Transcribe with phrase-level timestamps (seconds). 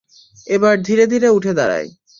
[0.47, 1.89] এবার ধীরে ধীরে উঠে দাঁড়ায়।